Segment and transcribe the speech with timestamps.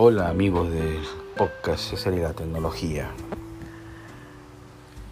[0.00, 1.00] Hola amigos de
[1.36, 3.10] Podcast César y la Tecnología.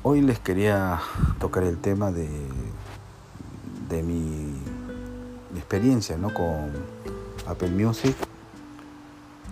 [0.04, 1.00] Hoy les quería
[1.40, 2.28] tocar el tema de,
[3.88, 4.54] de mi
[5.56, 6.32] experiencia ¿no?
[6.32, 6.70] con
[7.48, 8.14] Apple Music.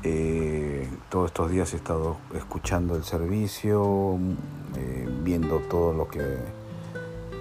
[0.05, 4.17] Eh, todos estos días he estado escuchando el servicio,
[4.77, 6.23] eh, viendo todo lo que,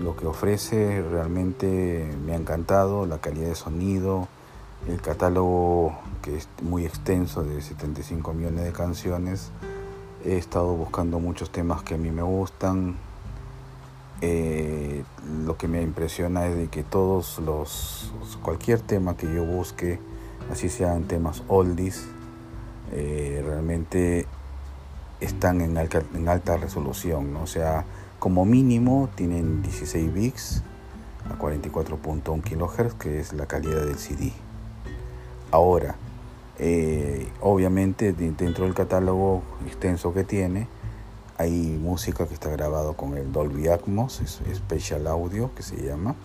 [0.02, 1.04] lo que ofrece.
[1.12, 4.28] Realmente me ha encantado la calidad de sonido,
[4.88, 9.52] el catálogo que es muy extenso de 75 millones de canciones.
[10.26, 12.96] He estado buscando muchos temas que a mí me gustan.
[14.22, 15.04] Eh,
[15.46, 20.00] lo que me impresiona es de que todos los, cualquier tema que yo busque,
[20.50, 22.08] así sean temas oldies,
[22.94, 24.26] eh, realmente
[25.20, 27.44] están en alta, en alta resolución, ¿no?
[27.44, 27.86] o sea,
[28.20, 30.64] como mínimo tienen 16 bits
[31.30, 34.32] a 44.1 kHz, que es la calidad del CD.
[35.52, 35.96] Ahora,
[36.60, 40.68] eh, obviamente dentro del catálogo extenso que tiene,
[41.38, 41.52] hay
[41.82, 44.22] música que está grabado con el Dolby Atmos,
[44.54, 46.16] Special Audio que se llama.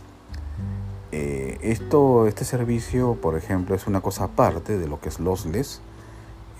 [1.12, 5.80] Eh, esto, este servicio, por ejemplo, es una cosa aparte de lo que es Lossless.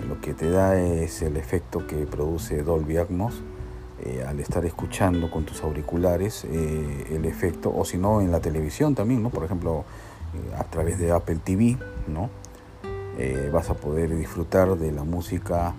[0.07, 3.43] Lo que te da es el efecto que produce Dolby Atmos
[4.01, 8.95] eh, al estar escuchando con tus auriculares el efecto, o si no en la televisión
[8.95, 9.31] también, ¿no?
[9.31, 9.85] Por ejemplo,
[10.57, 12.31] a través de Apple TV, ¿no?
[13.19, 15.75] Eh, vas a poder disfrutar de la música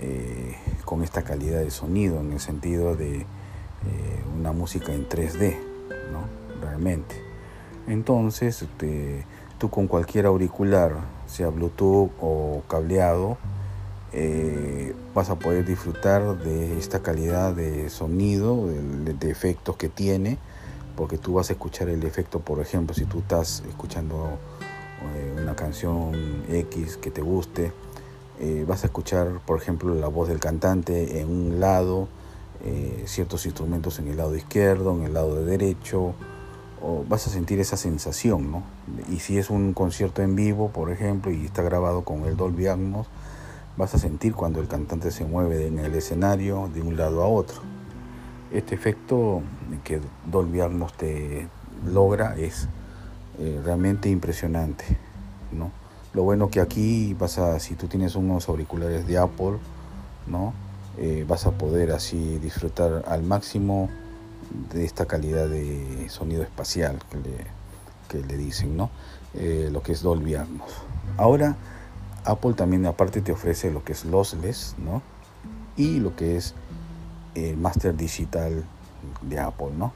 [0.00, 3.24] eh, con esta calidad de sonido, en el sentido de eh,
[4.38, 5.56] una música en 3D,
[6.12, 6.60] ¿no?
[6.60, 7.16] Realmente.
[7.88, 9.26] Entonces, este,
[9.58, 10.92] tú con cualquier auricular,
[11.26, 13.38] sea Bluetooth o cableado,
[15.14, 20.38] vas a poder disfrutar de esta calidad de sonido, de efectos que tiene,
[20.96, 24.38] porque tú vas a escuchar el efecto, por ejemplo, si tú estás escuchando
[25.40, 27.72] una canción X que te guste,
[28.40, 32.08] eh, vas a escuchar, por ejemplo, la voz del cantante en un lado,
[32.64, 36.14] eh, ciertos instrumentos en el lado izquierdo, en el lado de derecho,
[37.08, 38.64] vas a sentir esa sensación, ¿no?
[39.08, 42.66] Y si es un concierto en vivo, por ejemplo, y está grabado con el Dolby
[42.66, 43.06] Atmos,
[43.76, 47.26] vas a sentir cuando el cantante se mueve en el escenario de un lado a
[47.26, 47.60] otro.
[48.50, 49.42] Este efecto
[49.84, 50.00] que
[50.30, 51.46] Dolby Atmos te
[51.86, 52.68] logra es
[53.38, 54.84] eh, realmente impresionante.
[55.52, 55.70] ¿no?
[56.14, 59.58] Lo bueno que aquí vas a, si tú tienes unos auriculares de Apple,
[60.26, 60.52] ¿no?
[60.98, 63.88] Eh, vas a poder así disfrutar al máximo
[64.72, 67.46] de esta calidad de sonido espacial que le,
[68.08, 68.90] que le dicen, ¿no?
[69.34, 70.70] Eh, lo que es Dolby Atmos.
[71.16, 71.56] Ahora,
[72.24, 75.00] Apple también aparte te ofrece lo que es lossless, ¿no?
[75.76, 76.54] Y lo que es
[77.34, 78.64] el Master Digital
[79.22, 79.94] de Apple, ¿no?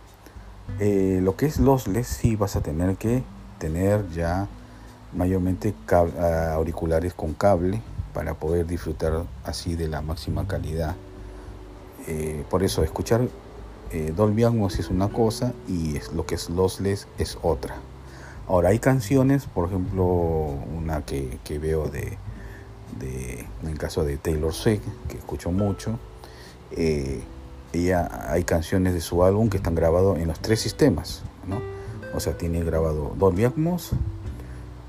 [0.78, 3.22] Eh, lo que es lossless sí vas a tener que
[3.59, 4.47] tener ya
[5.15, 7.81] mayormente ah, auriculares con cable
[8.12, 10.94] para poder disfrutar así de la máxima calidad.
[12.09, 13.22] Eh, por eso escuchar
[13.91, 17.76] eh, Dolby Atmos es una cosa y es, lo que es lossless es otra.
[18.47, 22.19] Ahora hay canciones, por ejemplo, una que, veo de,
[23.00, 25.99] en el caso de Taylor Swift, que escucho mucho,
[27.72, 31.60] ella hay canciones de su álbum que están grabados en los tres sistemas, ¿no?
[32.15, 33.91] O sea, tiene grabado Dolby Atmos,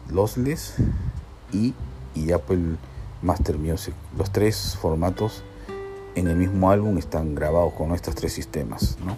[0.09, 0.75] Lossless
[1.51, 1.73] y,
[2.15, 2.77] y Apple
[3.21, 3.93] Master Music.
[4.17, 5.43] Los tres formatos
[6.15, 9.17] en el mismo álbum están grabados con estos tres sistemas, ¿no?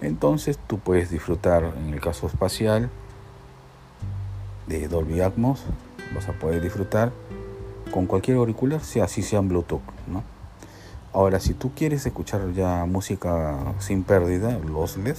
[0.00, 2.88] Entonces tú puedes disfrutar, en el caso espacial,
[4.66, 5.64] de Dolby Atmos,
[6.14, 7.12] vas a poder disfrutar
[7.90, 10.22] con cualquier auricular, sea así sea en Bluetooth, ¿no?
[11.12, 15.18] Ahora, si tú quieres escuchar ya música sin pérdida, lossless,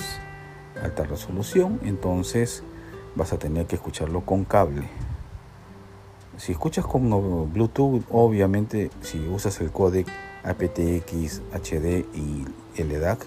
[0.82, 2.64] alta resolución, entonces
[3.16, 4.88] vas a tener que escucharlo con cable.
[6.38, 10.08] Si escuchas con Bluetooth, obviamente si usas el códec
[10.46, 12.46] aptX, HD y
[12.82, 13.26] LDAC,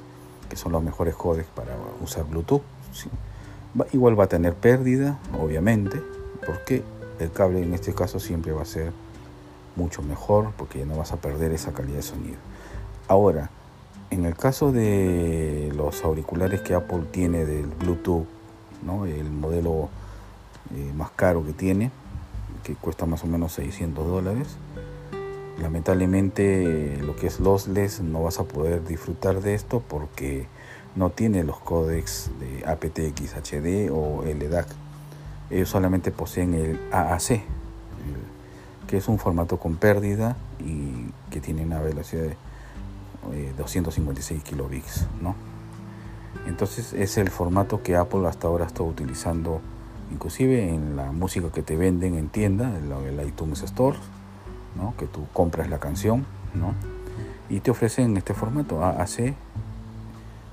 [0.49, 2.63] que son los mejores códecs para usar Bluetooth,
[3.93, 6.01] igual va a tener pérdida, obviamente,
[6.47, 6.83] porque
[7.19, 8.91] el cable en este caso siempre va a ser
[9.77, 12.39] mucho mejor porque no vas a perder esa calidad de sonido.
[13.07, 13.51] Ahora,
[14.11, 18.27] en el caso de los auriculares que Apple tiene del Bluetooth,
[18.83, 19.05] ¿no?
[19.05, 19.89] el modelo
[20.75, 21.91] eh, más caro que tiene,
[22.63, 24.57] que cuesta más o menos 600 dólares,
[25.61, 30.47] lamentablemente lo que es lossless no vas a poder disfrutar de esto porque
[30.97, 34.69] no tiene los códecs de aptX HD o LDAC.
[35.51, 37.43] Ellos solamente poseen el AAC,
[38.87, 42.37] que es un formato con pérdida y que tiene una velocidad de
[43.57, 45.35] 256 eh, kilobits, ¿no?
[46.47, 49.61] Entonces es el formato que Apple hasta ahora está utilizando,
[50.13, 53.97] inclusive en la música que te venden en tienda, en el iTunes Store,
[54.77, 54.95] ¿no?
[54.99, 56.75] que tú compras la canción ¿no?
[57.49, 59.35] y te ofrecen este formato AAC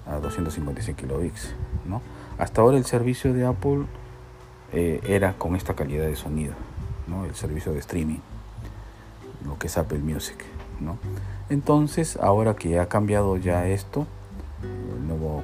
[0.08, 1.54] a 256 kilobits.
[1.86, 2.02] ¿no?
[2.38, 3.86] Hasta ahora el servicio de Apple
[4.72, 6.54] eh, era con esta calidad de sonido,
[7.08, 7.26] ¿no?
[7.26, 8.20] el servicio de streaming,
[9.46, 10.38] lo que es Apple Music.
[11.50, 14.07] Entonces, ahora que ha cambiado ya esto,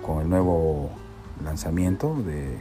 [0.05, 0.89] con el nuevo
[1.43, 2.57] lanzamiento de,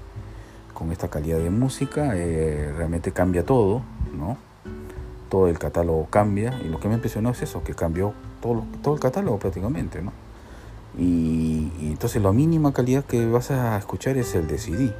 [0.75, 3.83] con esta calidad de música, eh, realmente cambia todo,
[4.17, 4.37] ¿no?
[5.29, 8.95] Todo el catálogo cambia y lo que me impresionó es eso, que cambió todo, todo
[8.95, 10.13] el catálogo prácticamente, ¿no?
[10.99, 14.95] Y, entonces la mínima calidad que vas a escuchar es el de CD,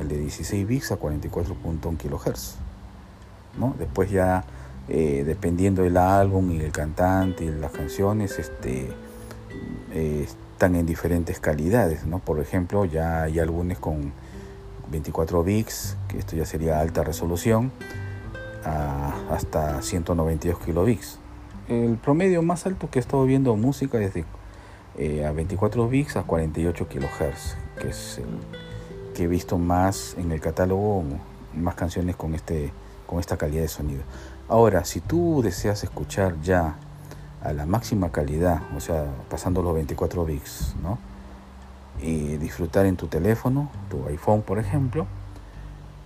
[0.00, 2.56] el de 16 bits a 44.1 kHz,
[3.58, 3.74] ¿no?
[3.78, 4.44] Después ya
[4.88, 8.88] eh, dependiendo del álbum y el cantante y las canciones, este,
[9.92, 12.18] eh, están en diferentes calidades, ¿no?
[12.18, 14.12] Por ejemplo, ya hay álbumes con
[14.90, 17.72] 24 bits, que esto ya sería alta resolución,
[19.30, 21.18] hasta 192 kilobits.
[21.68, 24.24] El promedio más alto que he estado viendo música es de
[24.98, 28.26] eh, a 24 bits a 48 kilohertz, que es el
[29.14, 31.02] que he visto más en el catálogo,
[31.54, 32.72] más canciones con este
[33.06, 34.02] con esta calidad de sonido.
[34.52, 36.76] Ahora, si tú deseas escuchar ya
[37.42, 40.98] a la máxima calidad, o sea, pasando los 24 bits, ¿no?
[42.02, 45.06] Y disfrutar en tu teléfono, tu iPhone, por ejemplo,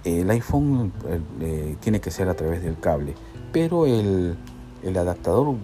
[0.04, 0.92] el iPhone
[1.40, 3.16] eh, tiene que ser a través del cable,
[3.50, 4.38] pero el,
[4.84, 5.56] el adaptador,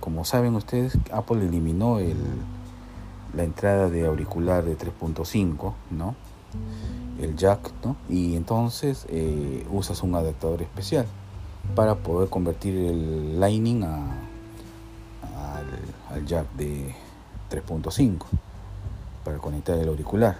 [0.00, 2.16] como saben ustedes, Apple eliminó el,
[3.32, 6.16] la entrada de auricular de 3.5, ¿no?
[7.20, 7.94] El jack, ¿no?
[8.08, 11.06] Y entonces eh, usas un adaptador especial
[11.74, 14.14] para poder convertir el Lightning a,
[16.10, 16.94] al, jack de
[17.50, 18.24] 3.5
[19.24, 20.36] para conectar el auricular.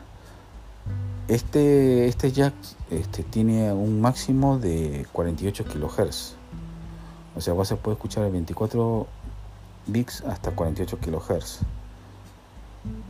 [1.27, 2.55] Este, este jack
[2.91, 6.35] este, tiene un máximo de 48 kHz.
[7.37, 9.07] O sea, vas a poder escuchar a 24
[9.87, 11.61] bits hasta 48 kHz.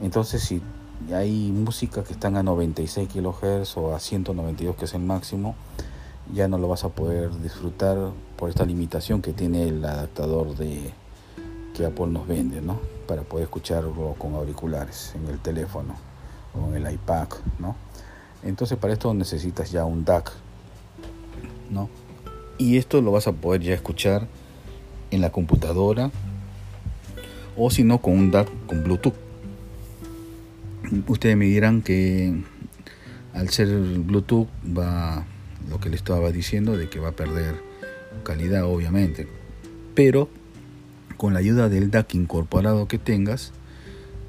[0.03, 0.63] Entonces, si
[1.13, 5.55] hay música que están a 96 kHz o a 192 que es el máximo,
[6.33, 7.99] ya no lo vas a poder disfrutar
[8.37, 10.93] por esta limitación que tiene el adaptador de
[11.75, 12.81] que Apple nos vende, ¿no?
[13.07, 15.95] Para poder escucharlo con auriculares en el teléfono
[16.55, 17.29] o en el iPad,
[17.59, 17.77] ¿no?
[18.43, 20.33] Entonces para esto necesitas ya un DAC,
[21.71, 21.89] ¿no?
[22.57, 24.27] Y esto lo vas a poder ya escuchar
[25.11, 26.11] en la computadora
[27.57, 29.15] o si no con un DAC con Bluetooth.
[31.09, 32.43] Ustedes me dirán que
[33.33, 35.27] al ser Bluetooth va
[35.69, 37.55] lo que le estaba diciendo de que va a perder
[38.23, 39.27] calidad obviamente
[39.95, 40.29] pero
[41.17, 43.53] con la ayuda del DAC incorporado que tengas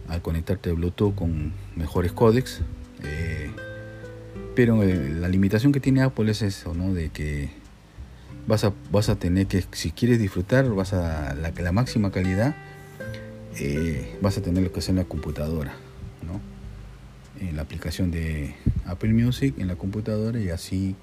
[0.08, 2.62] al conectarte a Bluetooth con mejores códecs
[3.04, 3.50] eh,
[4.56, 7.50] pero eh, la limitación que tiene Apple es eso no de que
[8.48, 12.56] vas a vas a tener que si quieres disfrutar vas a la, máxima calidad
[13.60, 15.74] eh, vas a tener que hacer en la computadora
[16.22, 16.40] ¿no?
[17.46, 18.56] en la aplicación de
[18.86, 20.96] Apple Music en la computadora y así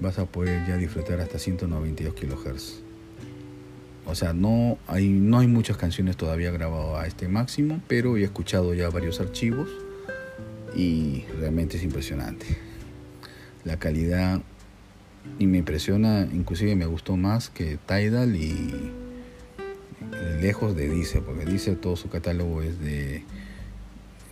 [0.00, 2.82] vas a poder ya disfrutar hasta 192 kHz.
[4.06, 8.24] O sea, no hay, no hay muchas canciones todavía grabadas a este máximo, pero he
[8.24, 9.68] escuchado ya varios archivos
[10.74, 12.46] y realmente es impresionante.
[13.64, 14.40] La calidad
[15.38, 18.90] y me impresiona, inclusive me gustó más que Tidal y
[20.40, 23.22] lejos de Dice, porque Dice todo su catálogo es de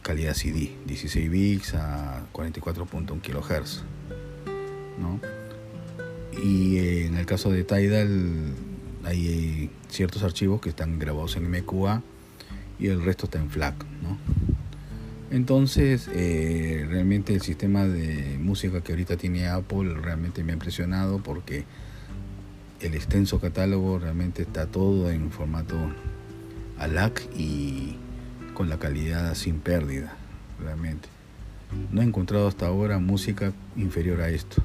[0.03, 3.83] calidad CD, 16 bits a 44.1 kHz.
[4.99, 5.21] ¿no?
[6.43, 8.55] Y en el caso de Tidal
[9.05, 12.03] hay ciertos archivos que están grabados en MQA
[12.79, 13.75] y el resto está en FLAC.
[14.03, 14.19] ¿no?
[15.31, 21.19] Entonces, eh, realmente el sistema de música que ahorita tiene Apple realmente me ha impresionado
[21.23, 21.65] porque
[22.81, 25.77] el extenso catálogo realmente está todo en formato
[26.79, 27.97] ALAC y
[28.55, 30.17] con la calidad sin pérdida,
[30.61, 31.09] realmente.
[31.93, 34.63] No he encontrado hasta ahora música inferior a esto,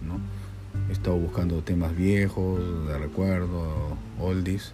[0.00, 0.20] ¿no?
[0.88, 4.72] He estado buscando temas viejos, de recuerdo, oldies,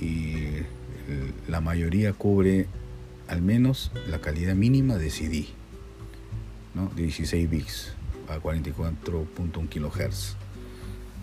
[0.00, 0.62] y
[1.48, 2.66] la mayoría cubre
[3.28, 5.46] al menos la calidad mínima de CD,
[6.74, 6.90] ¿no?
[6.94, 7.92] de 16 bits
[8.28, 10.36] a 44.1 kHz.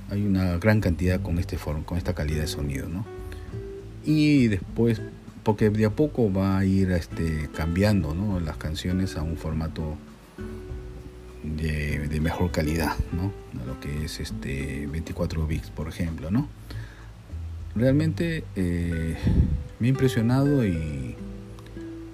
[0.09, 2.89] Hay una gran cantidad con, este con esta calidad de sonido.
[2.89, 3.05] ¿no?
[4.03, 5.01] Y después,
[5.43, 8.39] porque de a poco va a ir este, cambiando ¿no?
[8.39, 9.97] las canciones a un formato
[11.43, 13.31] de, mejor calidad, ¿no?
[13.65, 16.47] Lo que es este 24 bits, por ejemplo, ¿no?
[17.75, 19.15] Realmente eh,
[19.79, 21.15] me ha impresionado y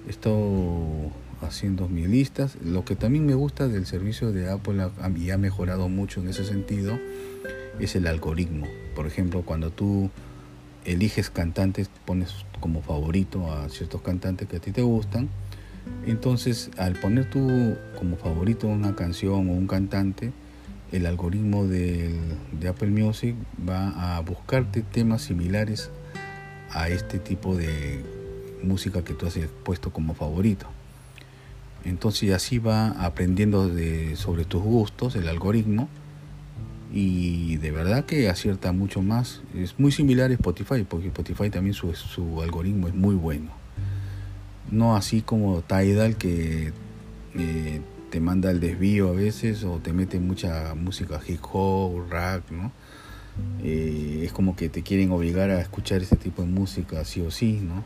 [0.06, 2.56] he estado haciendo mis listas.
[2.64, 6.44] Lo que también me gusta del servicio de Apple y ha mejorado mucho en ese
[6.44, 6.98] sentido
[7.80, 10.10] es el algoritmo, por ejemplo, cuando tú
[10.84, 15.28] eliges cantantes, pones como favorito a ciertos cantantes que a ti te gustan,
[16.06, 20.32] entonces al poner tú como favorito una canción o un cantante,
[20.92, 22.18] el algoritmo de
[22.68, 23.34] Apple Music
[23.68, 25.90] va a buscarte temas similares
[26.70, 28.04] a este tipo de
[28.62, 30.66] música que tú has puesto como favorito.
[31.84, 35.88] Entonces así va aprendiendo de, sobre tus gustos el algoritmo
[36.92, 39.42] y de verdad que acierta mucho más.
[39.54, 43.65] Es muy similar a Spotify, porque Spotify también su, su algoritmo es muy bueno.
[44.70, 46.72] No así como Tidal que
[47.34, 47.80] eh,
[48.10, 52.72] te manda el desvío a veces o te mete mucha música hip hop, rap, ¿no?
[53.62, 57.30] Eh, es como que te quieren obligar a escuchar ese tipo de música sí o
[57.30, 57.82] sí, ¿no?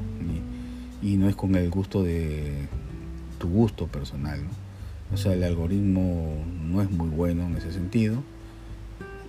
[1.02, 2.68] Y, y no es con el gusto de
[3.38, 4.50] tu gusto personal, ¿no?
[5.12, 8.22] O sea, el algoritmo no es muy bueno en ese sentido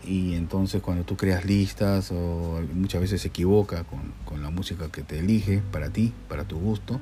[0.04, 4.90] y entonces cuando tú creas listas o muchas veces se equivoca con, con, la música
[4.90, 7.00] que te elige para ti, para tu gusto.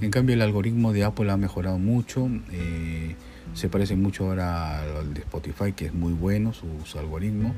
[0.00, 3.16] En cambio el algoritmo de Apple ha mejorado mucho, eh,
[3.54, 7.54] se parece mucho ahora al de Spotify que es muy bueno su, su algoritmo.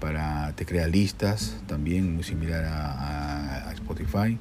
[0.00, 4.38] Para te crea listas también muy similar a, a, Spotify.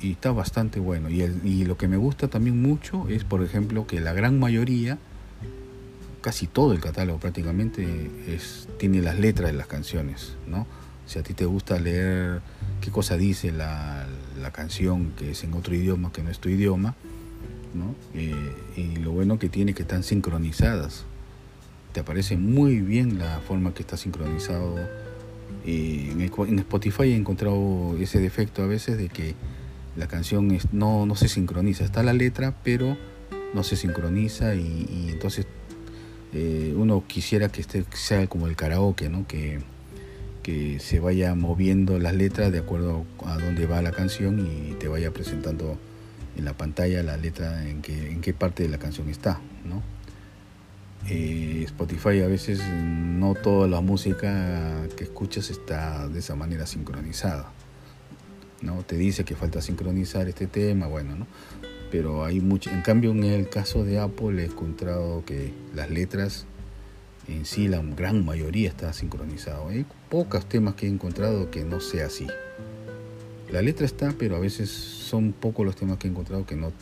[0.00, 1.10] Y está bastante bueno.
[1.10, 4.38] Y, el, y lo que me gusta también mucho es por ejemplo que la gran
[4.38, 4.98] mayoría
[6.20, 10.66] casi todo el catálogo prácticamente es, tiene las letras de las canciones, ¿no?
[11.06, 12.40] Si a ti te gusta leer
[12.80, 14.06] qué cosa dice la,
[14.40, 16.94] la canción que es en otro idioma que no es tu idioma,
[17.74, 17.94] ¿no?
[18.14, 18.34] Eh,
[18.76, 21.04] y lo bueno que tiene que están sincronizadas.
[21.92, 24.76] Te aparece muy bien la forma que está sincronizado.
[25.66, 29.34] En, Spotify he encontrado ese defecto a veces de que
[29.96, 31.84] la canción es, no, no se sincroniza.
[31.84, 32.96] Está la letra, pero
[33.54, 35.46] no se sincroniza y, y entonces
[36.32, 39.26] eh, uno quisiera que este sea como el karaoke, ¿no?
[39.26, 39.60] Que,
[40.42, 44.88] que se vaya moviendo las letras de acuerdo a dónde va la canción y te
[44.88, 45.78] vaya presentando
[46.36, 49.40] en la pantalla la letra en, qué parte de la canción está.
[51.08, 57.50] Eh, Spotify a veces no toda la música que escuchas está de esa manera sincronizada.
[58.86, 61.26] Te dice que falta sincronizar este tema, bueno, ¿no?
[61.90, 62.70] pero hay mucho.
[62.70, 66.46] En cambio, en el caso de Apple he encontrado que las letras
[67.28, 69.68] en sí, la gran mayoría está sincronizado.
[69.68, 72.26] Hay pocos temas que he encontrado que no sea así.
[73.50, 76.72] La letra está, pero a veces son pocos los temas que he encontrado que no,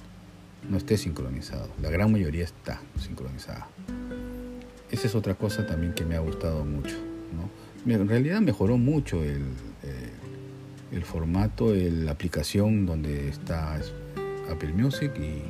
[0.69, 1.69] no esté sincronizado.
[1.83, 3.69] La gran mayoría está sincronizada.
[4.91, 6.97] Esa es otra cosa también que me ha gustado mucho.
[7.37, 7.93] ¿no?
[7.93, 9.43] En realidad mejoró mucho el,
[9.83, 10.11] eh,
[10.93, 13.79] el formato, la aplicación donde está
[14.51, 15.43] Apple Music y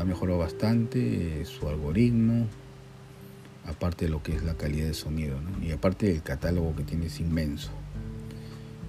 [0.00, 2.46] ha mejorado bastante su algoritmo,
[3.66, 7.06] aparte de lo que es la calidad de sonido, y aparte el catálogo que tiene
[7.06, 7.70] es inmenso.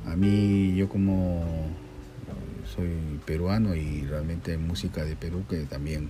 [0.06, 1.44] A mí, yo como
[2.76, 6.10] soy peruano y realmente hay música de Perú que también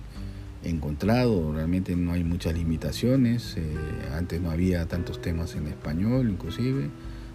[0.62, 3.76] he encontrado, realmente no hay muchas limitaciones, eh,
[4.16, 6.88] antes no había tantos temas en español inclusive,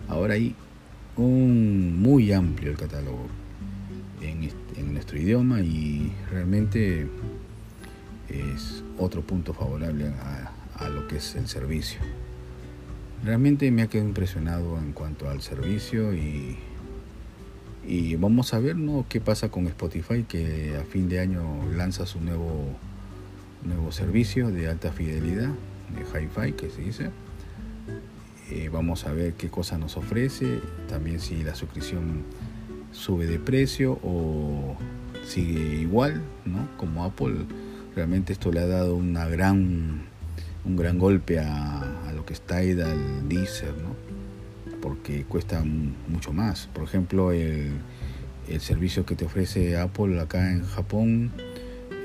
[0.08, 0.56] ahora hay
[1.16, 3.28] un muy amplio el catálogo
[4.22, 7.08] en, en nuestro idioma y realmente
[8.30, 12.00] es otro punto favorable a, a, lo que es el servicio.
[13.24, 16.58] Realmente me ha quedado impresionado en cuanto al servicio y,
[17.86, 19.06] y vamos a ver ¿no?
[19.10, 21.44] qué pasa con Spotify que a fin de año
[21.76, 22.68] lanza su nuevo,
[23.64, 25.50] nuevo servicio de alta fidelidad,
[25.96, 27.10] de hi-fi que se dice.
[28.52, 32.24] Eh, vamos a ver qué cosa nos ofrece, también si la suscripción
[32.92, 34.76] sube de precio o
[35.24, 36.68] sigue igual, ¿no?
[36.78, 37.46] Como Apple,
[37.96, 40.06] realmente esto le ha dado una gran,
[40.66, 43.96] un gran golpe a, lo que está Tidal, Deezer, ¿no?
[44.82, 45.64] Porque cuesta
[46.08, 46.68] mucho más.
[46.68, 47.80] Por ejemplo, el,
[48.60, 51.32] servicio que te ofrece Apple acá en Japón,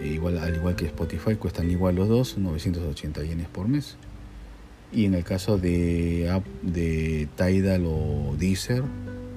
[0.02, 3.96] e igual, al igual que Spotify, cuestan igual los dos, 980 yenes por mes.
[4.92, 8.84] Y en el caso de, de Tidal o Deezer,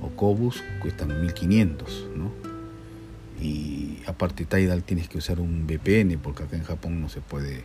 [0.02, 2.32] o Cobus cuestan 1500, ¿no?
[3.42, 7.64] Y aparte Tidal tienes que usar un VPN porque acá en Japón no se puede,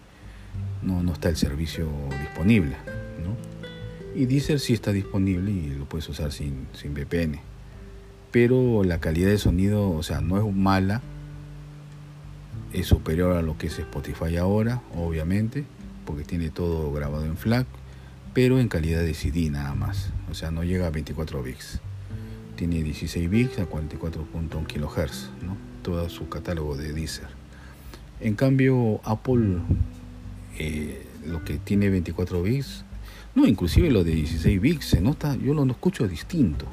[0.83, 1.89] no, no está el servicio
[2.21, 2.77] disponible,
[3.23, 3.37] ¿no?
[4.19, 7.41] Y Deezer sí está disponible y lo puedes usar sin, sin VPN.
[8.31, 11.03] Pero la calidad de sonido, o sea, no es mala,
[12.73, 15.65] es superior a lo que es Spotify ahora, obviamente,
[16.07, 17.67] porque tiene todo grabado en FLAC,
[18.33, 21.81] pero en calidad de CD nada más, o sea, no llega a 24 bits
[22.69, 25.57] tiene 16 bits a 44.1 kHz, ¿no?
[25.83, 27.27] todo su catálogo de Deezer.
[28.21, 29.59] En cambio, Apple,
[30.59, 32.85] eh, lo que tiene 24 bits,
[33.35, 36.67] No, inclusive lo de 16 bits se nota, yo lo escucho distinto.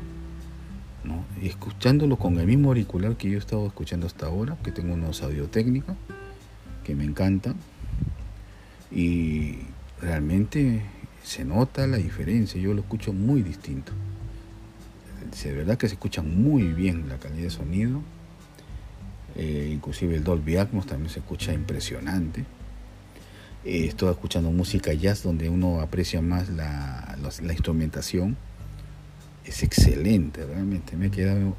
[1.04, 1.24] ¿no?
[1.42, 5.24] escuchándolo con el mismo auricular que yo he estado escuchando hasta ahora, que tengo unos
[5.24, 5.96] audio técnicos
[6.84, 7.56] que me encantan.
[8.92, 9.60] Y
[10.02, 10.82] realmente
[11.24, 13.92] se nota la diferencia, yo lo escucho muy distinto.
[15.44, 18.02] De verdad que se escucha muy bien la calidad de sonido.
[19.36, 22.46] Eh, inclusive el Dolby Atmos también se escucha impresionante.
[23.66, 28.38] Eh, estoy escuchando música jazz donde uno aprecia más la, instrumentación.
[29.46, 30.96] Es excelente, realmente.
[30.96, 31.56] Me he quedado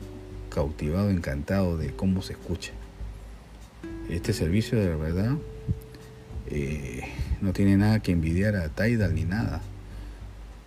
[0.48, 2.72] cautivado, encantado de cómo se escucha.
[4.08, 5.36] Este servicio de verdad
[6.48, 7.02] eh,
[7.40, 9.60] no tiene nada que envidiar a Tidal ni nada.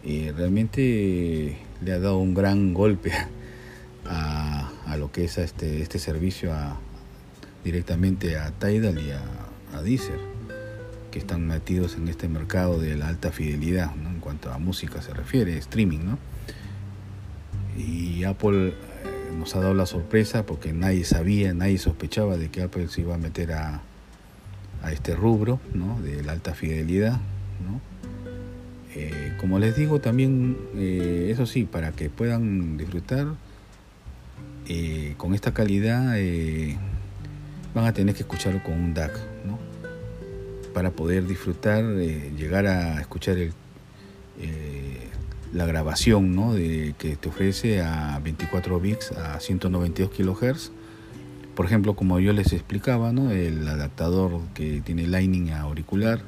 [0.03, 3.11] y realmente le ha dado un gran golpe
[4.05, 6.53] a, lo que es este, este servicio
[7.63, 10.32] directamente a Tidal y a Deezer,
[11.13, 14.09] que están metidos en este mercado de la alta fidelidad, ¿no?
[14.09, 15.99] en cuanto a música se refiere, streaming.
[15.99, 16.17] ¿no?
[17.77, 18.73] Y Apple eh,
[19.37, 23.13] nos ha dado la sorpresa porque nadie sabía, nadie sospechaba de que Apple se iba
[23.13, 23.83] a meter a,
[24.81, 26.01] a este rubro ¿no?
[26.01, 27.19] de la alta fidelidad.
[27.63, 27.79] ¿no?
[28.95, 33.27] Eh, como les digo, también, eh, eso sí, para que puedan disfrutar
[35.17, 36.15] con esta calidad,
[37.75, 39.11] van a tener que escucharlo con un DAC,
[39.45, 39.72] ¿no?
[40.73, 43.53] Para poder disfrutar, eh, llegar a escuchar eh,
[45.53, 46.53] la grabación, ¿no?
[46.53, 50.71] De, que te ofrece a 24 bits a 192 kHz.
[51.55, 53.31] Por ejemplo, como yo les explicaba, ¿no?
[53.31, 56.21] El adaptador que tiene Lightning auricular,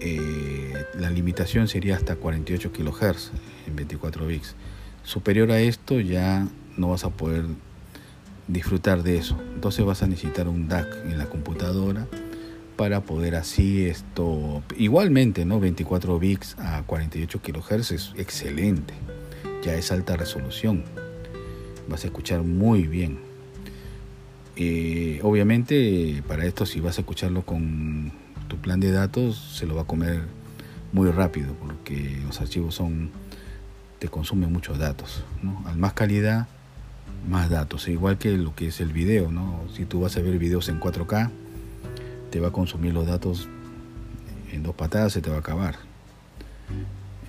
[0.00, 3.30] eh, la limitación sería hasta 48 kHz
[3.68, 4.56] en 24 bits.
[5.04, 7.44] Superior a esto ya no vas a poder
[8.48, 9.38] disfrutar de eso.
[9.54, 12.06] Entonces vas a necesitar un DAC en la computadora
[12.76, 18.94] para poder así esto igualmente no 24 bits a 48 kHz es excelente.
[19.64, 20.84] Ya es alta resolución.
[21.88, 23.18] Vas a escuchar muy bien.
[24.56, 28.12] Eh, obviamente para esto si vas a escucharlo con
[28.48, 30.22] tu plan de datos se lo va a comer
[30.92, 33.10] muy rápido porque los archivos son
[33.98, 35.62] te consumen muchos datos ¿no?
[35.66, 36.48] al más calidad
[37.28, 39.60] más datos, igual que lo que es el video, ¿no?
[39.74, 41.30] Si tú vas a ver videos en 4K,
[42.36, 43.48] te va a consumir los datos
[44.52, 45.76] en dos patadas, se te va a acabar.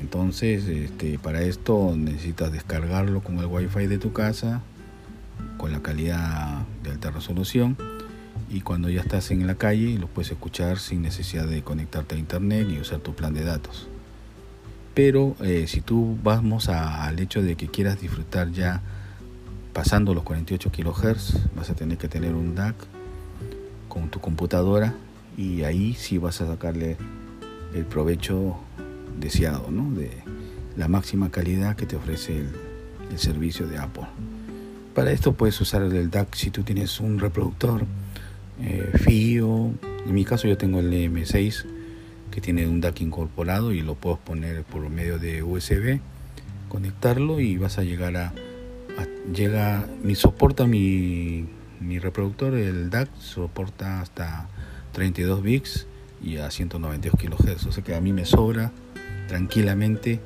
[0.01, 4.63] Entonces, este, para esto necesitas descargarlo con el wifi de tu casa,
[5.55, 7.77] con la calidad de alta resolución,
[8.49, 12.17] y cuando ya estás en la calle lo puedes escuchar sin necesidad de conectarte a
[12.17, 13.87] internet y usar tu plan de datos.
[14.93, 18.81] Pero eh, si tú vamos al hecho de que quieras disfrutar ya
[19.71, 22.75] pasando los 48 kHz vas a tener que tener un DAC
[23.87, 24.93] con tu computadora
[25.37, 26.97] y ahí sí vas a sacarle
[27.73, 28.55] el provecho
[29.19, 29.91] deseado, ¿no?
[29.91, 30.11] de
[30.75, 32.49] la máxima calidad que te ofrece el,
[33.17, 34.03] servicio de Apple.
[34.93, 37.85] Para esto puedes usar el DAC si tú tienes un reproductor
[38.61, 39.71] eh, FIO.
[40.05, 41.65] En mi caso yo tengo el M6
[42.29, 45.99] que tiene un DAC incorporado y lo puedo poner por medio de USB,
[46.67, 48.33] conectarlo y vas a llegar a
[49.33, 51.45] llega, mi soporta mi,
[51.79, 54.47] mi reproductor, el DAC, soporta hasta
[54.93, 55.87] 32 bits
[56.23, 58.71] y a 192 kHz, o sea que a mí me sobra
[59.27, 60.19] tranquilamente,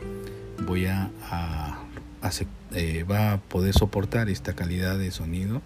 [0.66, 1.80] voy a, a,
[2.74, 5.62] eh, va a poder soportar esta calidad de sonido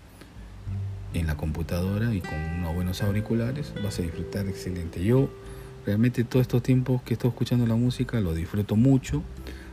[1.13, 5.03] en la computadora y con unos buenos auriculares, vas a disfrutar excelente.
[5.03, 5.29] Yo
[5.85, 9.23] realmente todos estos tiempos que estoy escuchando la música lo disfruto mucho.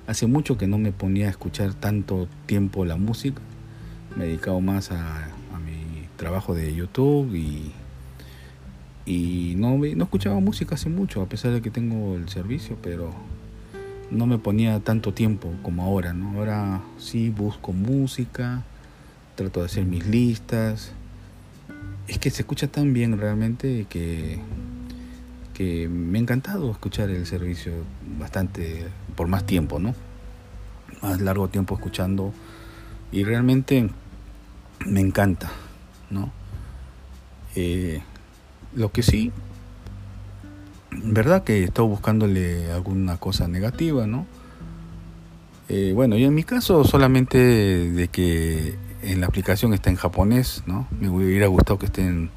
[0.07, 3.41] Hace mucho que no me ponía a escuchar tanto tiempo la música.
[4.17, 5.29] Me he dedicado más a,
[6.23, 7.73] trabajo de YouTube y,
[9.05, 13.13] y no, no escuchaba música hace mucho, a pesar de que tengo el servicio, pero
[14.13, 16.13] no me ponía tanto tiempo como ahora.
[16.13, 16.39] ¿no?
[16.39, 18.63] Ahora sí busco música,
[19.35, 20.93] trato de hacer mis listas.
[22.07, 24.39] Es que se escucha tan bien realmente que,
[25.55, 27.73] que me ha encantado escuchar el servicio
[28.21, 29.93] bastante por más tiempo, ¿no?
[31.03, 32.33] Más largo tiempo escuchando
[33.11, 33.91] y realmente
[34.87, 35.51] me encanta,
[36.13, 36.31] ¿no?
[37.57, 38.03] Eh,
[38.75, 39.33] lo que sí,
[40.91, 44.27] verdad que estoy buscándole alguna cosa negativa, ¿no?
[45.69, 50.63] Eh, bueno, y en mi caso solamente de que en la aplicación está en japonés,
[50.67, 50.87] ¿no?
[51.01, 52.31] Me hubiera gustado que estén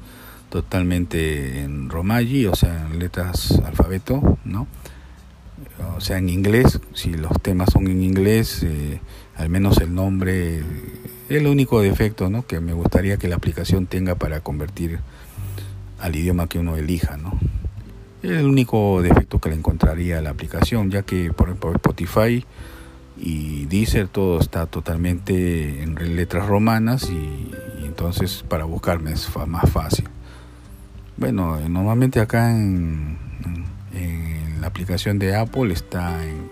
[0.50, 4.66] totalmente en romaji, o sea, en letras alfabeto, ¿no?
[5.96, 9.00] o sea, en inglés, si los temas son en inglés, eh,
[9.36, 10.62] al menos el nombre
[11.28, 12.46] el único defecto ¿no?
[12.46, 15.00] que me gustaría que la aplicación tenga para convertir
[16.00, 17.16] al idioma que uno elija.
[17.16, 17.38] ¿no?
[18.22, 22.44] Es el único defecto que le encontraría a la aplicación, ya que por ejemplo Spotify
[23.18, 27.50] y Deezer todo está totalmente en letras romanas y,
[27.84, 30.06] entonces para buscarme es más fácil.
[31.16, 33.16] Bueno, normalmente acá en,
[33.94, 36.50] en, la aplicación de Apple está en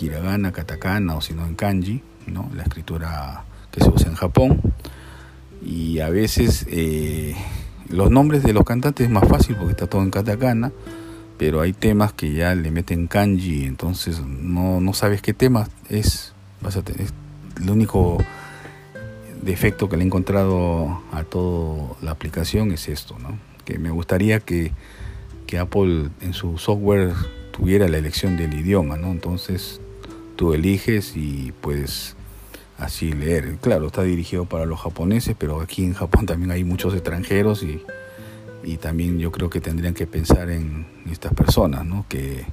[0.00, 2.48] hiragana, katakana o si no en kanji, ¿no?
[2.54, 4.60] la escritura que se usa en Japón.
[5.64, 7.34] Y a veces eh,
[7.88, 10.72] los nombres de los cantantes es más fácil porque está todo en katakana
[11.40, 16.34] pero hay temas que ya le meten kanji, entonces no, no sabes qué tema es.
[16.60, 18.18] Vas el único
[19.40, 23.38] defecto que le he encontrado a toda la aplicación es esto, ¿no?
[23.64, 24.72] que me gustaría que,
[25.46, 27.14] que Apple en su software
[27.52, 29.10] tuviera la elección del idioma, ¿no?
[29.10, 29.80] entonces
[30.36, 32.16] tú eliges y puedes
[32.80, 33.56] así leer.
[33.60, 37.82] Claro, está dirigido para los japoneses, pero aquí en Japón también hay muchos extranjeros y
[38.62, 42.04] y también yo creo que tendrían que pensar en estas personas, ¿no?
[42.08, 42.44] que,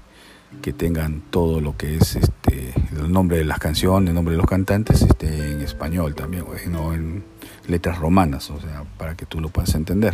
[0.62, 4.38] que tengan todo lo que es este, el nombre de las canciones, el nombre de
[4.38, 7.24] los cantantes este, en español también, o en
[7.68, 10.14] letras romanas, o sea, para que tú lo puedas entender.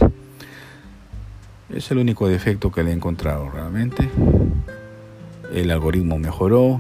[1.70, 4.10] Es el único defecto que le he encontrado realmente.
[5.54, 6.80] El algoritmo mejoró.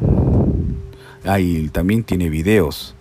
[1.25, 1.37] Ah,
[1.71, 2.95] también tiene videos.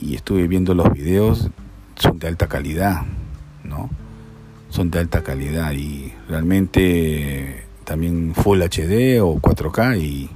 [0.00, 1.50] Y estuve viendo los videos,
[1.96, 3.02] son de alta calidad,
[3.64, 3.90] ¿no?
[4.76, 10.28] son de alta calidad y realmente también Full HD o 4K y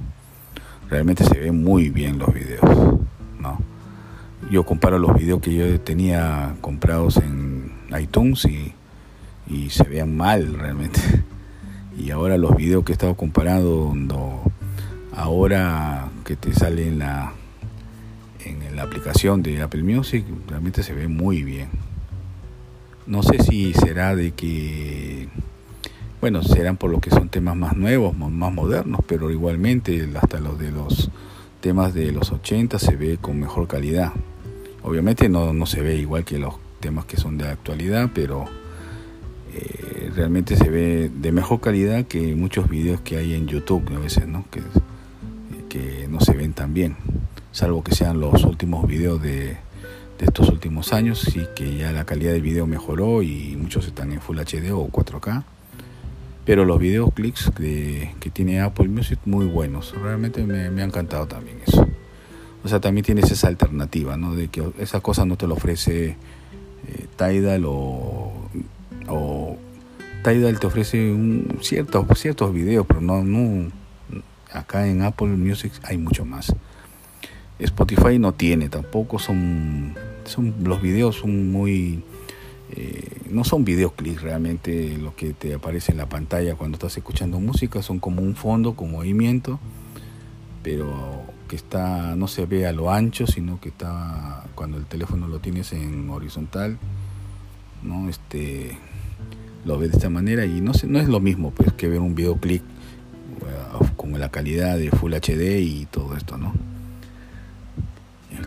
[0.89, 2.99] realmente se ven muy bien los videos,
[3.39, 3.59] ¿no?
[4.49, 8.73] Yo comparo los videos que yo tenía comprados en iTunes y,
[9.47, 10.99] y se vean mal realmente.
[11.97, 14.41] Y ahora los videos que he estado comparando
[15.13, 17.33] ahora que te sale en la
[18.45, 21.69] en la aplicación de Apple Music realmente se ve muy bien.
[23.07, 25.27] No sé si será de que,
[26.19, 30.59] bueno, serán por lo que son temas más nuevos, más modernos, pero igualmente hasta los
[30.59, 31.09] de los
[31.61, 34.13] temas de los 80 se ve con mejor calidad.
[34.83, 38.45] Obviamente no, no se ve igual que los temas que son de actualidad, pero
[39.53, 43.99] eh, realmente se ve de mejor calidad que muchos videos que hay en YouTube a
[43.99, 44.45] veces, ¿no?
[44.49, 44.61] Que,
[45.69, 46.97] que no se ven tan bien,
[47.51, 49.57] salvo que sean los últimos videos de
[50.21, 54.21] estos últimos años, sí que ya la calidad del video mejoró y muchos están en
[54.21, 55.43] Full HD o 4K.
[56.45, 61.27] Pero los videos clics que tiene Apple Music muy buenos, realmente me, me ha encantado
[61.27, 61.87] también eso.
[62.63, 64.35] O sea, también tienes esa alternativa, ¿no?
[64.35, 66.17] De que esa cosa no te lo ofrece
[66.87, 68.31] eh, Tidal o,
[69.07, 69.57] o
[70.23, 73.71] Tidal te ofrece un, ciertos, ciertos videos, pero no, no,
[74.51, 76.53] acá en Apple Music hay mucho más.
[77.61, 79.95] Spotify no tiene tampoco, son
[80.25, 82.03] son los videos son muy
[82.71, 87.39] eh, no son videoclips realmente lo que te aparece en la pantalla cuando estás escuchando
[87.39, 89.59] música son como un fondo con movimiento
[90.63, 95.27] pero que está no se ve a lo ancho sino que está cuando el teléfono
[95.27, 96.77] lo tienes en horizontal
[97.83, 98.77] no este
[99.65, 102.15] lo ves de esta manera y no no es lo mismo pues que ver un
[102.15, 106.53] videoclip eh, con la calidad de Full HD y todo esto no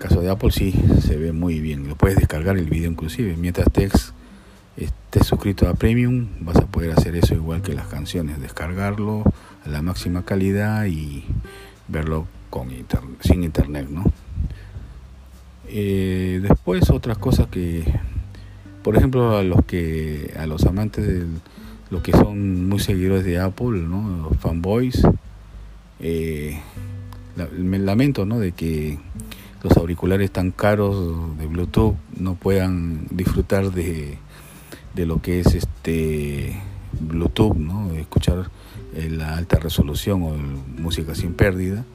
[0.09, 1.89] caso de Apple sí se ve muy bien.
[1.89, 3.37] Lo puedes descargar el video inclusive.
[3.39, 4.13] Mientras estés,
[4.77, 8.39] estés suscrito a Premium, vas a poder hacer eso igual que las canciones.
[8.39, 9.25] Descargarlo
[9.65, 11.25] a la máxima calidad y
[11.89, 12.69] verlo con
[13.21, 14.05] sin internet, ¿no?
[15.69, 17.85] Eh, después otras cosas que,
[18.83, 21.25] por ejemplo, a los que a los amantes de
[21.89, 24.29] los que son muy seguidores de Apple, ¿no?
[24.29, 25.03] Los fanboys,
[26.01, 26.61] eh,
[27.57, 28.39] me lamento, ¿no?
[28.39, 28.99] De que
[29.65, 34.19] los auriculares tan caros de Bluetooth no puedan disfrutar de,
[34.95, 36.61] de lo que es este
[37.01, 37.91] Bluetooth, ¿no?
[37.95, 38.51] escuchar
[38.95, 40.37] eh, la alta resolución o
[40.81, 41.87] música sin pérdida,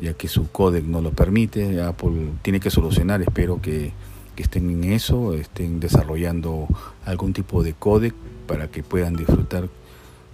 [0.00, 1.82] ya que su codec no lo permite.
[1.82, 3.92] Apple tiene que solucionar, espero que,
[4.38, 6.66] estén en eso, estén desarrollando
[7.04, 8.12] algún tipo de codec
[8.48, 9.68] para que puedan disfrutar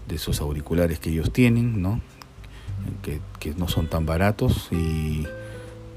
[0.08, 2.00] de esos auriculares que ellos tienen, ¿no?
[3.02, 5.26] Que, que no son tan baratos y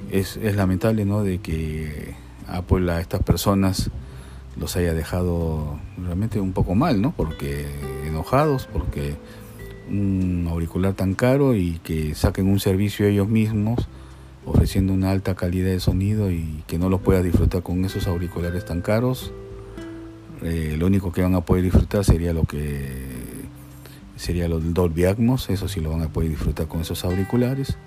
[0.09, 1.23] es, es lamentable ¿no?
[1.23, 2.15] de que
[2.47, 3.91] Apple a estas personas
[4.57, 7.13] los haya dejado realmente un poco mal, ¿no?
[7.15, 7.65] Porque
[8.05, 9.15] enojados, porque
[9.89, 13.87] un auricular tan caro y que saquen un servicio ellos mismos
[14.45, 18.65] ofreciendo una alta calidad de sonido y que no los puedas disfrutar con esos auriculares
[18.65, 19.31] tan caros.
[20.41, 23.11] Eh, lo único que van a poder disfrutar sería lo que
[24.15, 27.77] sería lo del Dolby Atmos, eso sí lo van a poder disfrutar con esos auriculares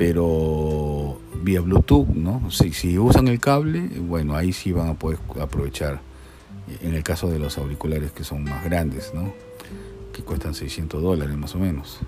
[0.00, 2.50] pero vía Bluetooth, ¿no?
[2.50, 6.00] Si, usan el cable, bueno, ahí sí van a poder aprovechar,
[6.80, 9.30] en el caso de los auriculares que son más grandes, ¿no?
[10.14, 11.98] que cuestan 600 dólares más o menos.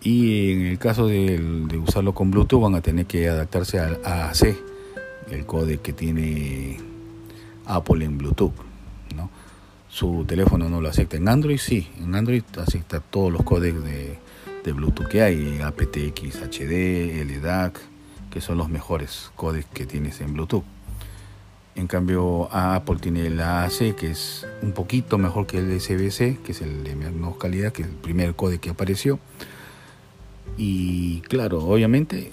[0.00, 1.36] Y en el caso de,
[1.68, 4.56] de usarlo con Bluetooth van a tener que adaptarse al AAC,
[5.30, 6.78] el código que tiene
[7.66, 8.54] Apple en Bluetooth.
[9.14, 9.28] ¿no?
[9.90, 11.18] Su teléfono no lo acepta.
[11.18, 14.18] En Android sí, en Android acepta todos los códecs de,
[14.64, 17.78] de Bluetooth que hay, aptX, HD, LDAC,
[18.30, 20.64] que son los mejores códecs que tienes en Bluetooth.
[21.74, 26.50] En cambio, Apple tiene el AAC, que es un poquito mejor que el SBC, que
[26.50, 29.20] es el de menos calidad, que es el primer códec que apareció.
[30.56, 32.32] Y claro, obviamente,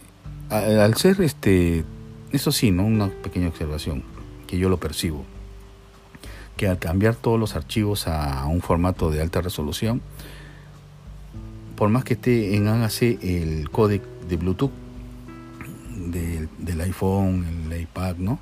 [0.50, 1.84] al ser este,
[2.32, 2.86] eso sí, ¿no?
[2.86, 4.04] Una pequeña observación,
[4.48, 5.26] que yo lo percibo,
[6.58, 10.02] que al cambiar todos los archivos a un formato de alta resolución,
[11.76, 14.72] por más que esté en AAC el códec de Bluetooth
[16.58, 18.40] del iPhone, el iPad, ¿no?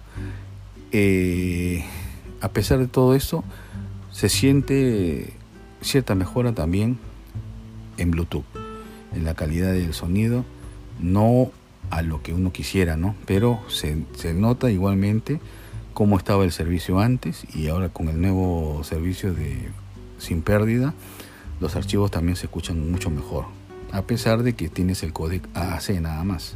[0.91, 1.83] Eh,
[2.41, 3.43] a pesar de todo eso,
[4.11, 5.33] se siente
[5.81, 6.97] cierta mejora también
[7.97, 8.45] en Bluetooth,
[9.13, 10.45] en la calidad del sonido,
[10.99, 11.51] no
[11.89, 13.15] a lo que uno quisiera, ¿no?
[13.25, 15.39] Pero se, se nota igualmente
[15.93, 19.69] cómo estaba el servicio antes y ahora con el nuevo servicio de
[20.17, 20.93] sin pérdida,
[21.59, 23.45] los archivos también se escuchan mucho mejor,
[23.91, 26.55] a pesar de que tienes el códec AAC nada más.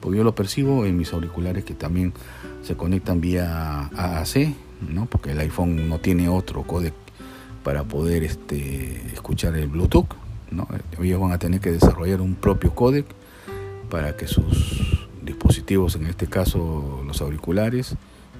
[0.00, 2.12] Porque yo lo percibo en mis auriculares que también
[2.62, 4.54] se conectan vía AAC,
[4.88, 5.06] ¿no?
[5.06, 6.94] porque el iPhone no tiene otro códec
[7.62, 10.08] para poder este, escuchar el Bluetooth.
[11.00, 13.06] Ellos van a tener que desarrollar un propio códec
[13.88, 17.94] para que sus dispositivos, en este caso los auriculares,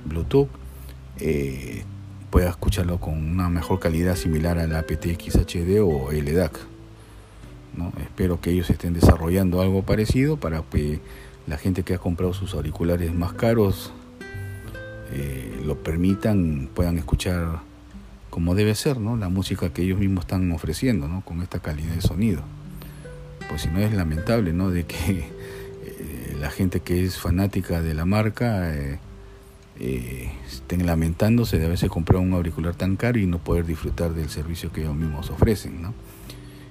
[0.04, 0.48] Bluetooth,
[1.18, 1.84] eh,
[2.32, 6.58] pueda escucharlo con una mejor calidad similar al aptX HD o LDAC.
[7.76, 7.92] ¿no?
[8.00, 10.98] Espero que ellos estén desarrollando algo parecido para que
[11.46, 13.92] la gente que ha comprado sus auriculares más caros
[15.12, 17.60] eh, lo permitan, puedan escuchar
[18.30, 19.18] como debe ser, ¿no?
[19.18, 21.20] La música que ellos mismos están ofreciendo, ¿no?
[21.20, 22.40] Con esta calidad de sonido.
[23.50, 24.70] Pues si no es lamentable, ¿no?
[24.70, 25.26] De que
[25.84, 29.00] eh, la gente que es fanática de la marca eh,
[29.82, 34.72] estén lamentándose de haberse comprado un auricular tan caro y no poder disfrutar del servicio
[34.72, 35.92] que ellos mismos ofrecen, ¿no?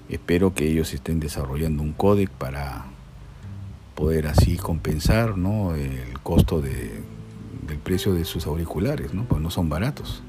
[0.10, 2.86] Espero que ellos estén desarrollando un códec para
[3.96, 5.76] poder así compensar, ¿no?
[5.76, 7.02] El costo de,
[7.70, 9.26] el precio de sus auriculares, ¿no?
[9.26, 10.24] Pues no son baratos.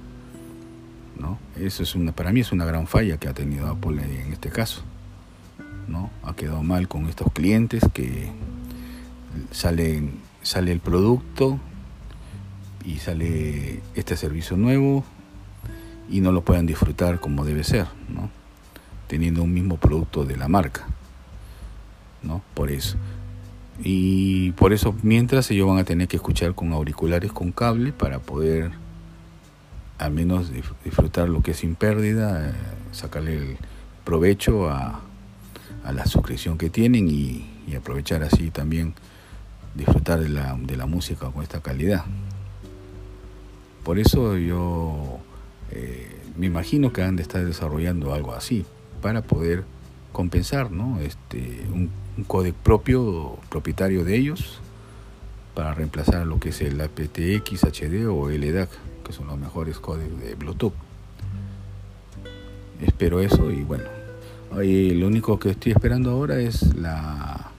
[1.18, 1.38] ¿no?
[1.56, 4.50] Eso es una, para mí es una gran falla que ha tenido Apple en este
[4.50, 4.82] caso.
[5.88, 6.10] ¿no?
[6.22, 8.30] Ha quedado mal con estos clientes que
[9.50, 11.58] salen, sale el producto
[12.84, 15.04] y sale este servicio nuevo
[16.10, 17.86] y no lo puedan disfrutar como debe ser,
[19.08, 20.86] teniendo un mismo producto de la marca.
[22.22, 22.42] ¿no?
[22.54, 22.96] Por eso.
[23.82, 28.18] Y por eso, mientras ellos van a tener que escuchar con auriculares con cable para
[28.20, 28.70] poder
[29.98, 30.50] al menos
[30.84, 32.52] disfrutar lo que es sin pérdida, eh,
[32.90, 33.56] sacarle el
[34.04, 35.00] provecho a,
[35.92, 38.92] la suscripción que tienen y, aprovechar así también
[39.74, 42.04] disfrutar de la, de la música con esta calidad.
[43.84, 45.18] Por eso yo
[45.70, 48.64] eh, me imagino que han de estar desarrollando algo así
[49.00, 49.64] para poder
[50.12, 51.00] compensar ¿no?
[51.00, 54.60] este, un un propio, propietario de ellos,
[55.54, 58.70] para reemplazar lo que es el aptX HD o LDAC,
[59.04, 60.74] que son los mejores códecs de Bluetooth.
[62.80, 63.84] Espero eso y bueno,
[64.50, 67.52] lo único que estoy esperando ahora es la,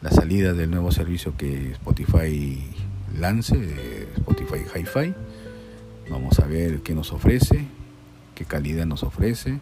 [0.00, 2.62] la salida del nuevo servicio que Spotify
[3.18, 5.14] lance, Spotify Hi-Fi.
[6.10, 7.66] Vamos a ver qué nos ofrece,
[8.34, 9.60] qué calidad nos ofrece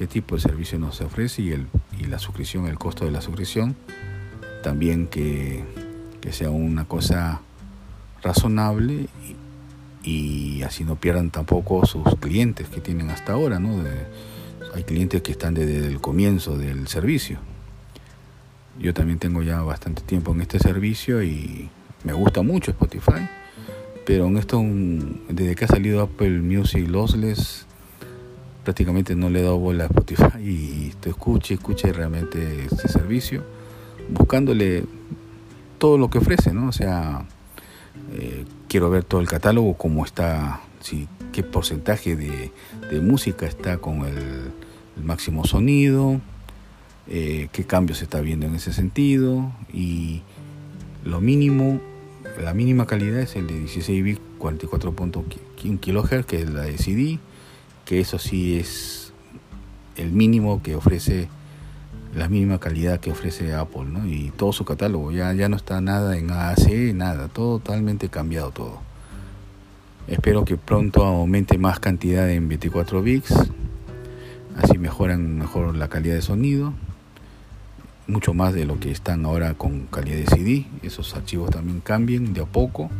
[0.00, 1.66] qué tipo de servicio nos ofrece y, el,
[1.98, 3.76] y la suscripción, el costo de la suscripción.
[4.62, 5.62] También que,
[6.30, 7.42] sea una cosa
[8.22, 9.08] razonable
[10.02, 13.58] y, así no pierdan tampoco sus clientes que tienen hasta ahora.
[13.58, 13.84] ¿no?
[14.74, 17.38] hay clientes que están desde el comienzo del servicio.
[18.78, 21.68] Yo también tengo ya bastante tiempo en este servicio y
[22.04, 23.28] me gusta mucho Spotify.
[24.04, 24.62] Pero en esto,
[25.28, 27.66] desde que ha salido Apple Music Lossless,
[28.64, 33.42] prácticamente no le he dado bola a Spotify y te escuche, escuche realmente este servicio,
[34.08, 34.84] buscándole
[35.78, 36.68] todo lo que ofrece, ¿no?
[36.68, 37.24] O sea,
[38.12, 42.52] eh, quiero ver todo el catálogo, cómo está, si, qué porcentaje de,
[43.00, 44.52] música está con el,
[45.02, 46.20] máximo sonido,
[47.08, 50.20] eh, qué cambios se está viendo en ese sentido y
[51.04, 51.80] lo mínimo,
[52.38, 57.18] la mínima calidad es el de 16 bits 44.1 kHz, que es la de CD
[57.90, 59.12] que eso sí es
[59.96, 61.28] el mínimo que ofrece,
[62.14, 63.88] la mínima calidad que ofrece Apple.
[64.06, 68.52] Y todo su catálogo, ya, ya no está nada en AAC, nada, todo totalmente cambiado
[68.52, 68.78] todo.
[70.06, 73.34] Espero que pronto aumente más cantidad en 24 bits,
[74.56, 76.72] así mejoran mejor la calidad de sonido,
[78.10, 82.32] mucho más de lo que están ahora con calidad de CD, esos archivos también cambian
[82.32, 82.90] de a poco,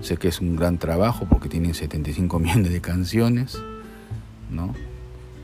[0.00, 3.58] sé que es un gran trabajo porque tienen 75 millones de canciones,
[4.50, 4.74] ¿no?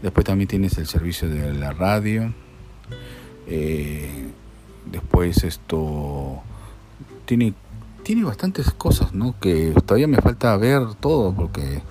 [0.02, 2.32] Después también tienes el servicio de la radio,
[3.46, 4.28] eh,
[4.90, 6.42] después esto
[7.24, 7.54] tiene
[8.08, 9.34] tiene bastantes cosas, ¿no?
[9.38, 11.82] Que todavía me falta ver todo porque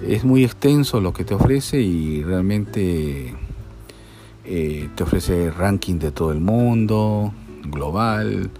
[0.00, 3.34] es muy extenso lo que te ofrece y realmente
[4.50, 7.32] eh, te ofrece ranking de todo el mundo,
[7.64, 8.50] global,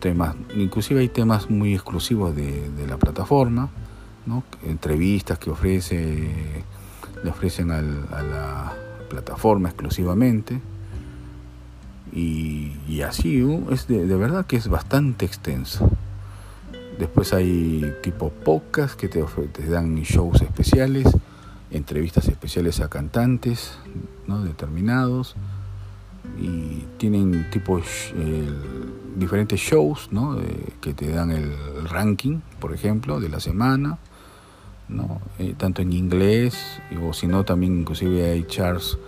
[0.00, 3.68] temas, inclusive hay temas muy exclusivos de, la plataforma,
[4.24, 4.44] ¿no?
[4.64, 6.30] entrevistas que ofrece,
[7.22, 8.72] le ofrecen a la
[9.10, 10.60] plataforma exclusivamente.
[12.12, 15.90] Y, así, uh, es de, verdad que es bastante extenso.
[16.98, 21.08] Después hay tipo podcast que te, te dan shows especiales,
[21.74, 23.76] entrevistas especiales a cantantes
[24.26, 24.42] ¿no?
[24.42, 25.34] determinados
[26.40, 27.80] y tienen tipo
[29.16, 30.38] diferentes shows ¿no?
[30.80, 31.52] que te dan el
[31.88, 33.98] ranking, por ejemplo, de la semana,
[34.88, 35.20] ¿no?
[35.38, 38.98] Eh, tanto en inglés o si no también inclusive hay charts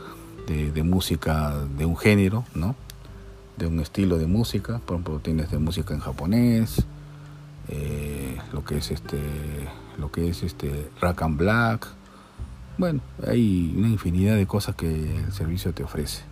[0.46, 2.74] de, de, música de un género, ¿no?
[3.57, 6.85] de un estilo de música, por ejemplo tienes de música en japonés,
[7.68, 9.18] eh, lo que es este
[9.98, 11.88] lo que es este Rack and Black
[12.79, 16.23] bueno hay una infinidad de cosas que el servicio te ofrece.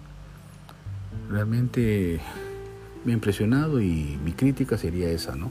[1.30, 2.20] Realmente
[3.04, 5.50] me ha impresionado y mi crítica sería esa no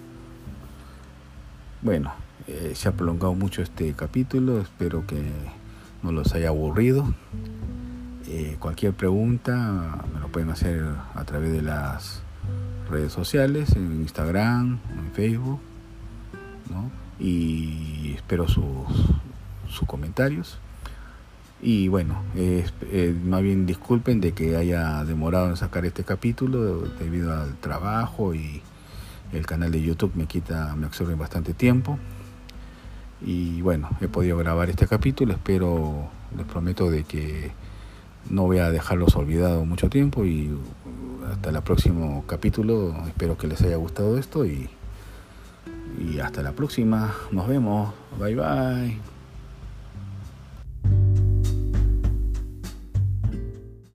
[1.82, 2.14] bueno
[2.48, 5.22] eh, se ha prolongado mucho este capítulo espero que
[6.04, 7.14] no los haya aburrido.
[8.28, 10.84] Eh, cualquier pregunta me lo pueden hacer
[11.16, 12.22] a través de las
[12.90, 15.60] redes sociales en Instagram en Facebook
[17.20, 20.60] y espero sus comentarios.
[21.66, 22.66] Y bueno, eh,
[23.24, 28.62] más bien disculpen de que haya demorado en sacar este capítulo debido al trabajo y
[29.32, 31.98] el canal de YouTube me quita, me absorbe bastante tiempo.
[33.26, 37.54] Y bueno, he podido grabar este capítulo, espero, les prometo de que
[38.30, 40.52] no voy a dejarlos olvidados mucho tiempo y
[41.32, 44.70] hasta el próximo capítulo, espero que les haya gustado esto y
[46.00, 47.14] y hasta la próxima.
[47.32, 47.94] Nos vemos.
[48.20, 49.13] Bye bye.